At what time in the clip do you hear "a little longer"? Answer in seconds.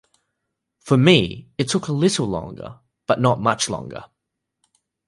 1.87-2.79